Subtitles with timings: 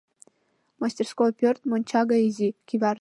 [0.81, 2.99] Мастерской пӧрт монча гай изи, кӱвар чытыра.